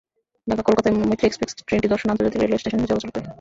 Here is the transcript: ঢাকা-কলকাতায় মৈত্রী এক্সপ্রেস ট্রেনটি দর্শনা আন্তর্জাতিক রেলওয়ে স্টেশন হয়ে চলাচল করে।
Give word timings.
ঢাকা-কলকাতায় 0.47 0.95
মৈত্রী 0.99 1.25
এক্সপ্রেস 1.27 1.51
ট্রেনটি 1.59 1.87
দর্শনা 1.87 2.11
আন্তর্জাতিক 2.11 2.41
রেলওয়ে 2.41 2.61
স্টেশন 2.61 2.79
হয়ে 2.79 2.91
চলাচল 2.91 3.09
করে। 3.11 3.21